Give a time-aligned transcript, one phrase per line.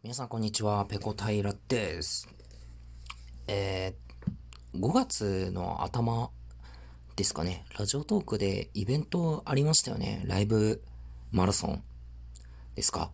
[0.00, 2.28] 皆さんこんにちは、ペコ平です。
[3.48, 6.30] えー、5月の頭
[7.16, 10.22] ですかね、ラジオトークでイベントありましたよね。
[10.24, 10.84] ライブ
[11.32, 11.82] マラソン
[12.76, 13.10] ですか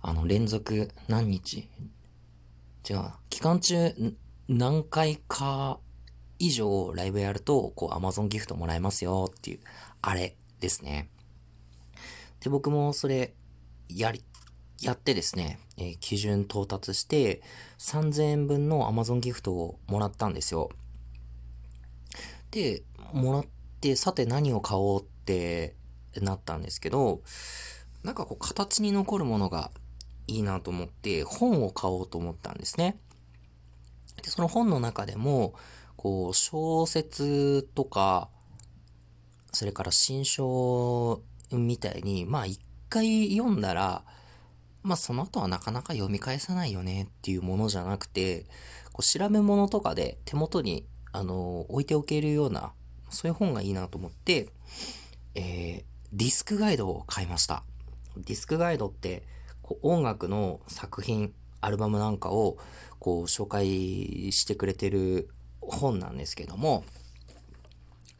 [0.00, 1.68] あの、連続何日？
[2.88, 3.18] 違うな。
[3.28, 3.92] 期間中
[4.48, 5.78] 何回か
[6.38, 9.60] 以上ライブやると、こう、Amazon ギフトもらえますよっていう、
[10.00, 11.10] あれですね。
[12.40, 13.34] で、僕もそれ、
[13.90, 14.24] やり、
[14.84, 17.42] やってですね、えー基準到達して、
[17.78, 20.68] 3000円分の Amazon ギフトをもらったんですよ。
[22.50, 22.82] で、
[23.14, 23.46] もらっ
[23.80, 25.74] て、さて何を買おうって
[26.20, 27.22] なったんですけど、
[28.02, 29.70] なんかこう形に残るものが
[30.26, 32.98] いいなと思って、本を買おうと思ったんですね。
[34.22, 35.54] で、その本の中でも、
[35.96, 38.28] こう、小説とか、
[39.52, 44.04] それから新書みたいに、まあ一回読んだら、
[44.84, 48.44] まあその後はなかなか読み返さないよねっていうものじゃなくて、
[48.92, 52.72] こう調べ物とかで手元に、あの置いておけるような、
[53.08, 54.50] そういう本がいいなと思って、
[55.34, 57.64] えー、ディスクガイドを買いました。
[58.16, 59.22] ディスクガイドって、
[59.62, 61.32] こう音楽の作品、
[61.62, 62.58] アルバムなんかを、
[62.98, 66.84] こう紹介してくれてる本なんですけども、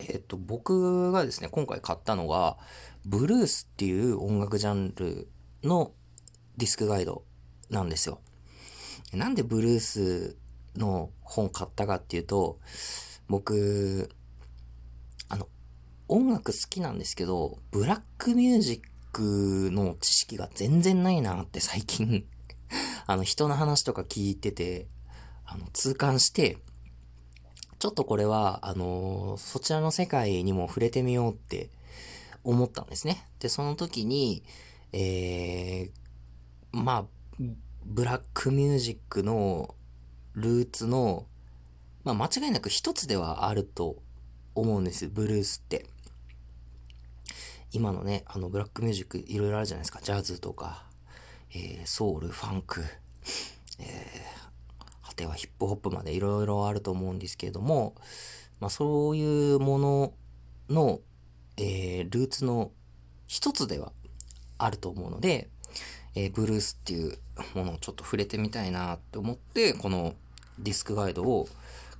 [0.00, 2.56] えっと、僕がですね、今回買ったのが、
[3.04, 5.28] ブルースっていう音楽ジャンル
[5.62, 5.92] の
[6.58, 7.24] ディスクガイド
[7.70, 8.20] なんですよ。
[9.12, 10.36] なんでブルース
[10.76, 12.58] の本買ったかっていうと、
[13.28, 14.10] 僕、
[15.28, 15.48] あの、
[16.08, 18.80] 音楽好きなんですけど、ブラックミュージッ
[19.12, 22.26] クの知識が全然ないなって最近、
[23.06, 24.88] あの、人の話とか聞いてて、
[25.44, 26.58] あの、痛感して、
[27.78, 31.70] ちょっとこれは、あのそちらの世界にも触れてみようって
[32.42, 33.24] 思ったんですね。
[33.38, 34.42] で、その時に、
[34.92, 36.07] えー、
[36.72, 37.06] ま
[37.40, 37.44] あ、
[37.84, 39.74] ブラックミュージックの
[40.34, 41.26] ルーツの、
[42.04, 43.96] まあ間違いなく一つではあると
[44.54, 45.08] 思うんです。
[45.08, 45.86] ブルースって。
[47.72, 50.00] 今のね、あの、ブラックミュージックいろいろあるじゃないですか。
[50.02, 50.84] ジャズとか、
[51.54, 52.82] えー、ソウル、ファンク、
[53.78, 57.94] えー、果てはヒップホップまでいろいろあると思うんですけれども、
[58.60, 60.12] まあそういうもの
[60.68, 61.00] の、
[61.56, 62.70] えー、ルーツの
[63.26, 63.92] 一つでは
[64.56, 65.48] あると思うので、
[66.24, 67.16] えブルースっていう
[67.54, 70.14] ものをちょっと触れてみたいなって思って、この
[70.58, 71.48] ディスクガイドを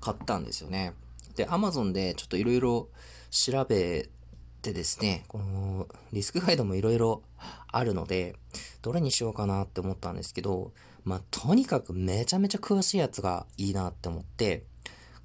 [0.00, 0.94] 買ったんですよね。
[1.36, 2.88] で、Amazon でちょっといろいろ
[3.30, 4.08] 調べ
[4.62, 7.22] てですね、このディスクガイドもいろいろ
[7.68, 8.36] あるので、
[8.80, 10.72] どれにしようかなって思ったんですけど、
[11.04, 14.64] まあ、とにかくめちゃめちゃ詳しいやつがいいなって思って、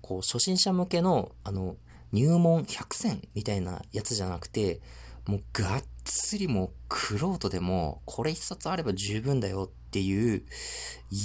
[0.02, 1.78] こう、初心者向けの、あの、
[2.12, 4.82] 入門100選みたいなやつじゃなくて、
[5.28, 10.44] もうがっつりもう、クロートでも、これ一冊あれば十分だよっていう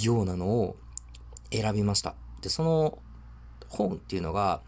[0.03, 0.77] ようなのを
[1.51, 2.15] 選びました。
[2.41, 2.99] で、その
[3.69, 4.61] 本っていうのが、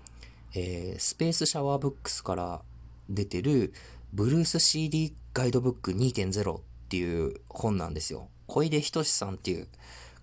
[0.55, 2.61] えースペースシャワーブックスから
[3.09, 3.73] 出てる、
[4.13, 8.29] ブルース CD ガイドブック2.0っていう本なんですよ。
[8.47, 9.67] 小出仁さんっていう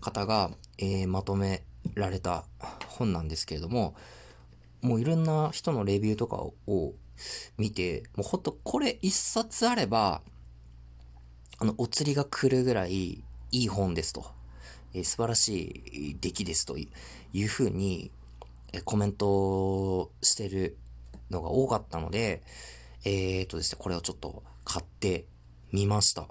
[0.00, 1.62] 方が、えーまとめ
[1.95, 2.45] られた
[2.89, 3.95] 本なんですけれども、
[4.83, 6.95] もういろんな人のレビューとかを
[7.59, 10.22] 見て、もうほんとこれ一冊あれば、
[11.59, 14.27] あの、お釣りが来るぐらいいい本ですと。
[14.94, 16.88] えー素晴らしい出来ですとい
[17.34, 18.10] うふうに、
[18.72, 20.77] えーコメントしてる
[21.31, 22.43] のが多かったので、
[23.04, 25.27] えーとですね、これをちょっと買って
[25.72, 26.28] みました。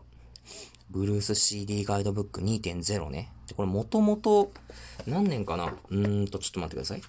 [0.92, 3.32] ブルース CD ガイドブック2.0ね。
[3.56, 4.52] これもともと
[5.08, 5.74] 何年かな？
[5.90, 7.02] うーんと、ちょっと待ってください。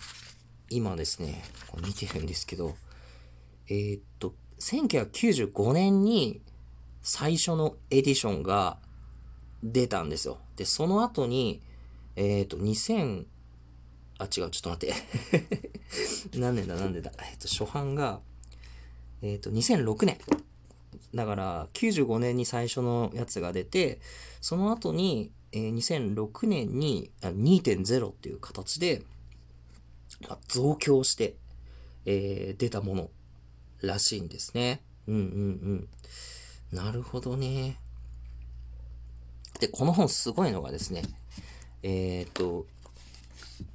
[0.71, 2.75] 今ですね、これ見てるんですけど、
[3.69, 6.41] えーっと、1995年に
[7.03, 8.79] 最初のエディションが
[9.63, 10.39] 出たんですよ。
[10.57, 11.61] で、その後に、
[12.15, 13.27] えーっと、2000、
[14.19, 14.95] あ、違う、ちょっと待って。
[16.39, 17.13] 何年だ、何年だ。
[17.31, 18.21] えっと、初版が、
[19.23, 20.19] えーっと、2006年。
[21.15, 24.01] だから、95年に最初のやつが出て、
[24.41, 29.03] その後に、えー2006年に2.0っていう形で、
[30.29, 31.37] まあ増強して、
[32.05, 33.11] えー出たもの
[33.81, 34.83] らしいんですね。
[35.07, 35.25] うんうんう
[36.75, 36.77] ん。
[36.77, 37.79] なるほどね。
[39.61, 41.03] で、この本すごいのがですね、
[41.83, 42.67] えっ、と、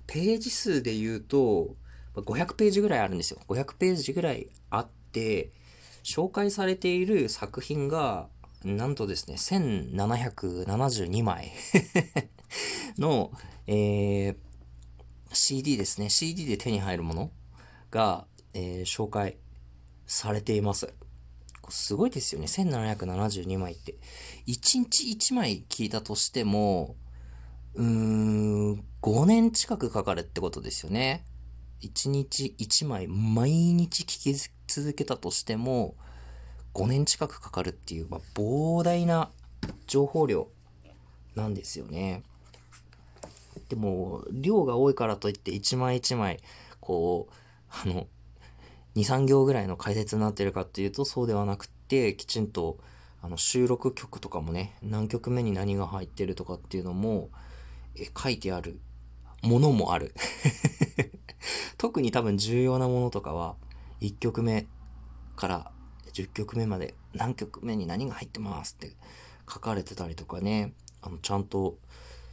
[0.08, 1.76] ページ数で言うと、
[2.16, 3.40] 500ページぐらいあるんですよ。
[3.48, 5.52] 500ページぐらいあって、
[6.04, 8.28] 紹介されている作品が、
[8.64, 11.52] なんとですね、1772枚
[13.00, 13.32] の、
[13.68, 14.36] えー
[15.34, 16.10] CD ですね。
[16.10, 17.32] CD で手に入るもの
[17.90, 19.38] が、えー紹介
[20.12, 20.94] されています。
[21.70, 22.48] すごいですよね。
[22.48, 23.96] 1772枚って。
[24.46, 26.98] 1日1枚聞いたとしても、
[27.76, 31.24] うーん、5年近くかかるってことですよね。
[31.80, 35.96] 1日1枚毎日聞き続けたとしても、
[36.74, 39.32] 5年近くかかるっていう、まあ、膨大な
[39.88, 40.50] 情報量
[41.36, 42.24] なんですよね。
[43.70, 46.42] でも、量が多いからといって1枚1枚、
[46.82, 47.34] こう、
[47.70, 48.08] あの、
[48.96, 52.80] 2、3行ぐらいの解説になってるかっていうとそうではなくて、きちんと
[53.22, 57.30] あの収録曲とかもね、何曲目に何が入ってるとかっていうのも、
[57.96, 58.80] え書いてある
[59.44, 60.14] ものもある。
[61.78, 63.56] 特に多分重要なものとかは、
[64.02, 64.68] 1曲目
[65.36, 65.72] から
[66.14, 68.96] 10曲目まで何曲目に何が入ってますって
[69.52, 71.78] 書かれてたりとかね、あの、ちゃんと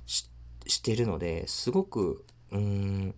[0.06, 3.14] してるので、すごく、うーん、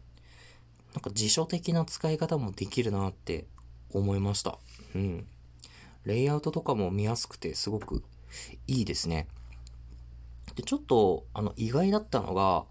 [0.94, 3.46] なんか辞書的な使い方もできるなって
[3.92, 4.58] 思いました。
[4.94, 5.26] うん。
[6.04, 8.02] レイアウトとかも見やすくてすごく
[8.66, 9.28] いいですね。
[10.54, 12.64] で、ちょっと、あの、意外だったのが、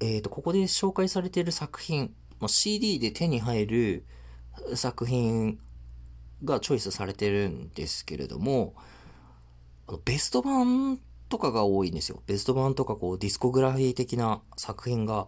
[0.00, 4.04] えっ、ー、と、ここで紹介されている作品、まあ、CD で手に入る
[4.74, 5.58] 作品
[6.44, 8.74] がチョイスされてるんですけれども、
[9.86, 12.22] あのベスト版とかが多いんですよ。
[12.26, 15.26] ベスト版とかこうディスコグラフィー的な作品が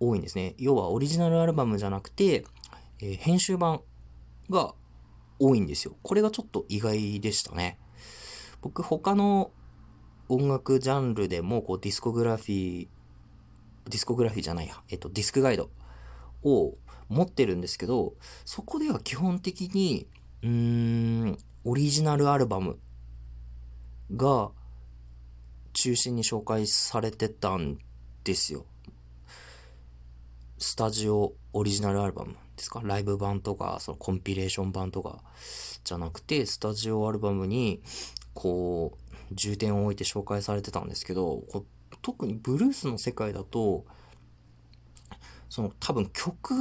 [0.00, 0.54] 多いんですね。
[0.58, 2.44] 要はオリジナルアルバムじゃなくて、
[3.00, 3.82] えー、編集版
[4.48, 4.74] が
[5.38, 5.96] 多いんですよ。
[6.02, 7.78] これがちょっと意外でしたね。
[8.62, 9.52] 僕他の
[10.28, 12.88] 音楽ジャンルでもこうディスコグラフィー、
[13.88, 15.70] ディスコグラフィーじゃないや、えっとディスクガイド
[16.42, 16.74] を
[17.08, 18.14] 持ってるんですけど、
[18.44, 20.06] そこでは基本的に、
[20.42, 22.78] うーん、オリジナルアルバム
[24.14, 24.50] が
[25.72, 27.78] 中心に紹介されてたん
[28.24, 28.64] ですよ。
[30.62, 32.82] スタジオオリジナルアルバムですか？
[32.84, 35.22] ライブ版とか、そのコンピレーション版とか
[35.84, 37.80] じゃなくて、スタジオアルバムに、
[38.34, 41.44] こう、重点を置いて紹介されてたんですけど、
[42.02, 43.86] 特にブルースの世界だと、
[45.48, 46.52] その多分曲、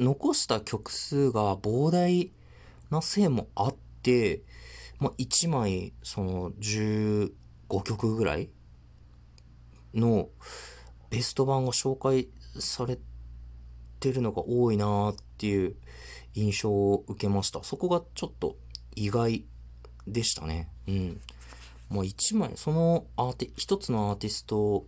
[0.00, 2.32] 残した曲数が膨大
[2.90, 4.42] なせいもあって、
[4.98, 7.30] まあ、1枚、その15
[7.84, 8.50] 曲ぐらい
[9.94, 10.28] の
[11.10, 12.28] ベスト版が紹介
[12.58, 13.11] されて
[14.10, 15.76] ってるのが多いなっていう
[16.34, 17.62] 印象を受けました。
[17.62, 18.56] そこがちょっと
[18.96, 19.44] 意外
[20.08, 20.68] でしたね。
[20.88, 21.20] うん。
[21.88, 24.86] もう一枚、そのアーティ、一つのアーティスト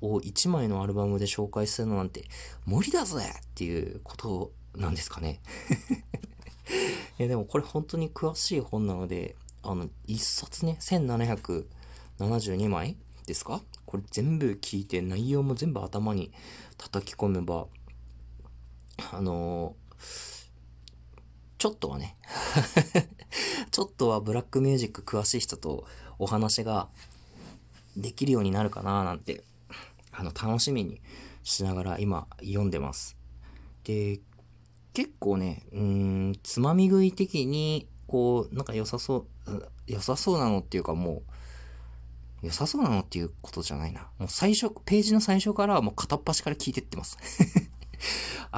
[0.00, 2.24] を一枚のアルバムで紹介するのなんて
[2.66, 5.40] 無理だぜっていうことなんですかね。
[7.18, 12.96] えでもこれ本当に詳しい本なので、あの、一冊ね、1772枚
[13.26, 13.62] ですか？
[13.84, 16.32] これ全部聞いて内容も全部頭に
[16.76, 17.66] 叩き込めば
[19.12, 20.48] あのー、
[21.58, 22.16] ちょっとはね
[23.70, 25.86] ちょっとはブラックミュージック詳しい人と
[26.18, 26.88] お話が
[27.96, 29.42] できるようになるかななんて、
[30.12, 31.00] あの、楽しみに
[31.42, 33.16] しながら今読んでます。
[33.84, 34.20] で、
[34.92, 41.22] 結構ね、うん、つまみ食い的に、こう、なんか良さそう、良さそうなのっていうかも
[42.42, 44.08] う、良さそうなのっていうことじゃないな。
[44.18, 47.18] もう最初、ページの最初からもう片っ端から聞いてってます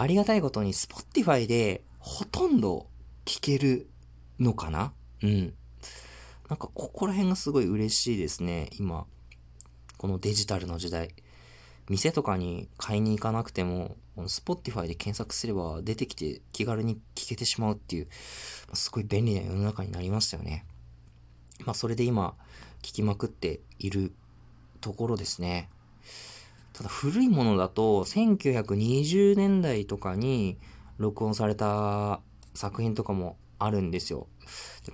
[0.01, 2.87] ありがたいことに Spotify でほとんど
[3.25, 3.89] 聞ける
[4.39, 4.93] のかな？
[5.23, 5.55] うん。
[6.49, 8.71] なんかここら辺がすごい嬉しいですね。
[8.79, 9.07] 今、
[9.97, 11.11] このデジタルの時代。
[11.89, 18.09] 店とかに買いに行かなくても、Spotify で検索すれば出てきて気軽に聞けてしまうっていう、
[18.75, 20.65] すごい便利な世の中になりましたよね。
[21.65, 22.35] まあそれで今、
[22.83, 24.13] 聞きまくっている
[24.81, 25.69] ところですね。
[26.79, 30.61] ただ古いものだと、1920年代とかに
[30.97, 32.21] 録音された
[32.55, 34.29] 作品とかもあるんですよ。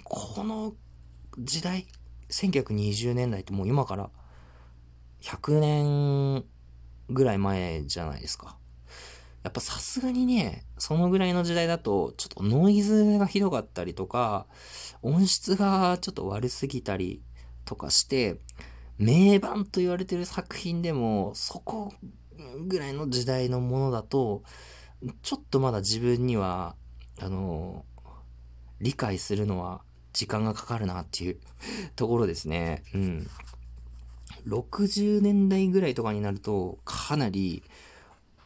[0.03, 0.73] この
[1.39, 1.87] 時代、
[2.31, 4.09] 1920年代ってもう今から
[5.21, 6.45] 100年
[7.11, 8.57] ぐらい前じゃないですか。
[9.43, 14.47] やっぱさすがにね、そのぐらいの時代だと、ちょっとノイズがひどかったりとか、
[15.03, 17.23] 音質がちょっと悪すぎたり
[17.67, 18.41] とかして、
[18.99, 21.93] 名盤と言われてる作品でも、そこ
[22.67, 24.43] ぐらいの時代のものだと、
[25.23, 26.77] ちょっとまだ自分には、
[27.21, 27.85] あの、
[28.81, 29.83] 理解するのは
[30.13, 31.39] 時間がかかるなっていう
[31.97, 32.83] ところですね。
[32.95, 33.31] うん。
[34.47, 37.63] 60年代ぐらいとかになると、かなり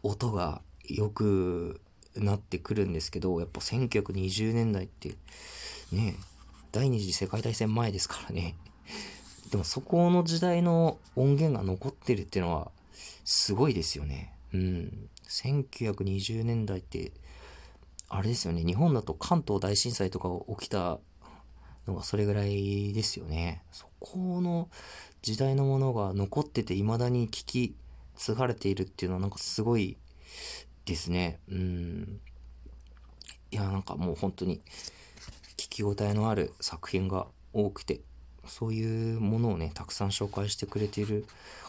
[0.02, 1.80] 音が良く
[2.14, 5.16] なってくるんですけど、やっぱ1920年代って、
[5.92, 6.16] ね、
[6.72, 8.54] 第二次世界大戦前ですからね。
[9.50, 12.70] でもそこの時代の音源が残ってるっていうのは
[13.24, 14.32] すごいですよね。
[14.52, 15.08] うん。
[15.28, 17.12] 1920年代って、
[18.08, 18.62] あれですよね。
[18.64, 20.28] 日本だと関東大震災とか
[20.58, 20.98] 起きた
[21.86, 23.62] のがそれぐらいですよね。
[23.72, 24.68] そこの
[25.22, 27.74] 時代のものが残ってて未だに聞き
[28.16, 29.96] 継がれているっていうのはなんかすごい
[30.84, 31.38] ですね。
[31.50, 32.20] うん。
[33.50, 34.60] いや、なんかもう本当に
[35.56, 38.00] 聞き応えのある作品が多くて、
[38.48, 41.26] そういうものをね、たくさん紹介してくれている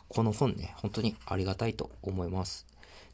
[0.07, 2.65] この本ね、本当にありがたいと思います。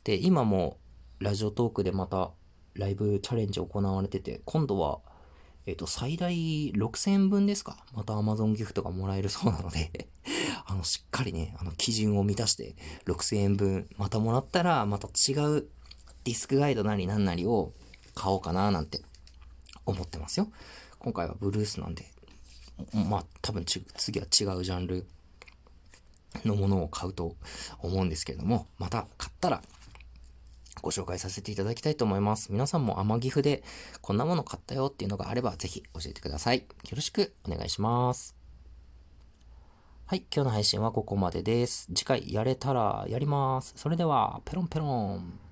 [0.03, 0.77] で、今も
[1.19, 2.31] ラジオトークでまた
[2.73, 4.99] ライブチャレンジ行われてて、今度は、
[5.65, 6.31] えっ、と、最大
[6.71, 7.77] 6000円分ですか？
[7.93, 10.07] また Amazon ギフトがもらえるそうなので
[10.67, 15.67] あの、しっかりね、あの、基準を満たして6000円分またもらったら、また違う
[16.23, 17.73] ディスクガイドなりななりを
[18.13, 19.01] 買おうかななんて
[19.85, 20.51] 思ってますよ。
[20.99, 22.05] 今回はブルースなんで、
[22.93, 23.85] まあ、多分次
[24.19, 25.05] は違うジャンル
[26.43, 27.35] のものを買うと
[27.79, 29.61] 思うんですけれども、また買ったら
[30.81, 32.51] ご紹介させていただきたいと思います。
[32.51, 33.63] 皆さんも天岐阜で
[34.01, 36.59] こんなもの買ったよっていうのがあればぜひ教えてください。
[36.59, 38.35] よろしくお願いします。
[40.07, 41.87] はい、今日の配信はここまでです。
[41.95, 43.73] 次回やれたらやります。
[43.75, 45.44] それでは、ペロンペロン。